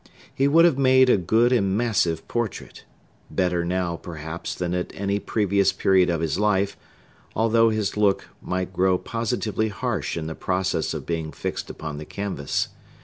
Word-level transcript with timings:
He 0.33 0.47
would 0.47 0.65
have 0.65 0.79
made 0.79 1.11
a 1.11 1.15
good 1.17 1.51
and 1.51 1.77
massive 1.77 2.27
portrait; 2.27 2.85
better 3.29 3.63
now, 3.63 3.97
perhaps, 3.97 4.55
than 4.55 4.73
at 4.73 4.89
any 4.95 5.19
previous 5.19 5.71
period 5.71 6.09
of 6.09 6.21
his 6.21 6.39
life, 6.39 6.75
although 7.35 7.69
his 7.69 7.95
look 7.95 8.27
might 8.41 8.73
grow 8.73 8.97
positively 8.97 9.67
harsh 9.69 10.17
in 10.17 10.25
the 10.25 10.33
process 10.33 10.95
of 10.95 11.05
being 11.05 11.31
fixed 11.31 11.69
upon 11.69 11.99
the 11.99 12.05
canvas. 12.05 12.69